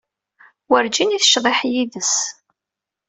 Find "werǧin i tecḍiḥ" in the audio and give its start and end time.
0.69-1.59